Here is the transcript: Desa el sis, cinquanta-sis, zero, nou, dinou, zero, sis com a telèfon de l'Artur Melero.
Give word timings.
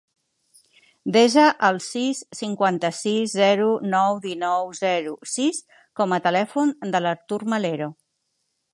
Desa 1.17 1.43
el 1.67 1.77
sis, 1.87 2.21
cinquanta-sis, 2.39 3.35
zero, 3.41 3.69
nou, 3.93 4.19
dinou, 4.25 4.75
zero, 4.81 5.15
sis 5.37 5.63
com 6.01 6.17
a 6.19 6.23
telèfon 6.29 6.77
de 6.97 7.07
l'Artur 7.07 7.43
Melero. 7.55 7.97